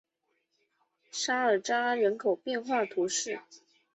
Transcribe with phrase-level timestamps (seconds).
[1.11, 3.39] 萨尔扎人口变化图示